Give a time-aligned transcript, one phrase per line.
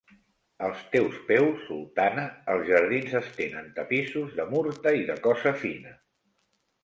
[0.67, 5.93] Als teus peus, sultana, els jardins estenen tapissos de murta i de cosa fina.